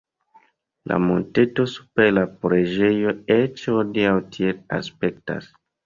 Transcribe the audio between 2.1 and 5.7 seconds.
la preĝejo eĉ hodiaŭ tiel aspektas.